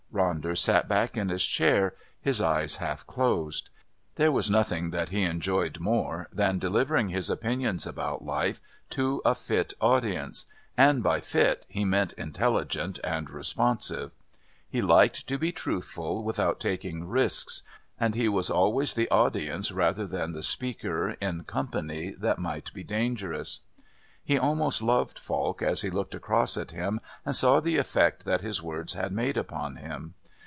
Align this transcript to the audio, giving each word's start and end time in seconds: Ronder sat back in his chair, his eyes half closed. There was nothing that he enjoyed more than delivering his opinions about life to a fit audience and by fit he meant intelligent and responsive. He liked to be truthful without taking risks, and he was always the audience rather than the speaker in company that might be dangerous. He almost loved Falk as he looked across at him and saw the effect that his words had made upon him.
Ronder 0.13 0.57
sat 0.57 0.89
back 0.89 1.15
in 1.15 1.29
his 1.29 1.45
chair, 1.45 1.93
his 2.21 2.41
eyes 2.41 2.75
half 2.75 3.07
closed. 3.07 3.69
There 4.15 4.31
was 4.31 4.49
nothing 4.51 4.89
that 4.89 5.07
he 5.07 5.23
enjoyed 5.23 5.79
more 5.79 6.27
than 6.33 6.59
delivering 6.59 7.07
his 7.09 7.29
opinions 7.29 7.87
about 7.87 8.21
life 8.25 8.59
to 8.89 9.21
a 9.23 9.33
fit 9.33 9.73
audience 9.79 10.43
and 10.75 11.01
by 11.01 11.21
fit 11.21 11.65
he 11.69 11.85
meant 11.85 12.11
intelligent 12.13 12.99
and 13.05 13.29
responsive. 13.29 14.11
He 14.69 14.81
liked 14.81 15.29
to 15.29 15.37
be 15.37 15.53
truthful 15.53 16.25
without 16.25 16.59
taking 16.59 17.07
risks, 17.07 17.63
and 17.97 18.13
he 18.13 18.27
was 18.27 18.49
always 18.49 18.93
the 18.93 19.09
audience 19.09 19.71
rather 19.71 20.05
than 20.05 20.33
the 20.33 20.43
speaker 20.43 21.11
in 21.21 21.45
company 21.45 22.09
that 22.19 22.37
might 22.37 22.73
be 22.73 22.83
dangerous. 22.83 23.61
He 24.23 24.37
almost 24.37 24.83
loved 24.83 25.17
Falk 25.19 25.63
as 25.63 25.81
he 25.81 25.89
looked 25.89 26.13
across 26.13 26.55
at 26.55 26.71
him 26.71 27.01
and 27.25 27.35
saw 27.35 27.59
the 27.59 27.77
effect 27.77 28.23
that 28.25 28.41
his 28.41 28.61
words 28.61 28.93
had 28.93 29.11
made 29.11 29.35
upon 29.35 29.77
him. 29.77 30.13